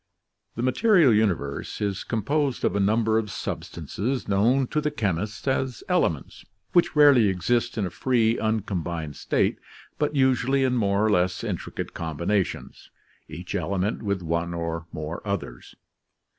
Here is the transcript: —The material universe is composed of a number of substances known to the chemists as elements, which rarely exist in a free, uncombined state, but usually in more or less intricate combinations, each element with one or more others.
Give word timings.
—The 0.55 0.63
material 0.63 1.13
universe 1.13 1.79
is 1.79 2.03
composed 2.03 2.65
of 2.65 2.75
a 2.75 2.79
number 2.79 3.19
of 3.19 3.29
substances 3.29 4.27
known 4.27 4.65
to 4.69 4.81
the 4.81 4.89
chemists 4.89 5.47
as 5.47 5.83
elements, 5.87 6.43
which 6.73 6.95
rarely 6.95 7.27
exist 7.27 7.77
in 7.77 7.85
a 7.85 7.91
free, 7.91 8.39
uncombined 8.39 9.15
state, 9.15 9.59
but 9.99 10.15
usually 10.15 10.63
in 10.63 10.73
more 10.75 11.05
or 11.05 11.11
less 11.11 11.43
intricate 11.43 11.93
combinations, 11.93 12.89
each 13.27 13.53
element 13.53 14.01
with 14.01 14.23
one 14.23 14.55
or 14.55 14.87
more 14.91 15.21
others. 15.23 15.75